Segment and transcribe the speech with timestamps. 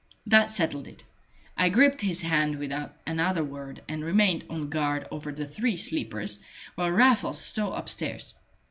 [0.25, 1.03] That settled it.
[1.55, 6.43] I gripped his hand without another word, and remained on guard over the three sleepers
[6.73, 8.33] while Raffles stole upstairs.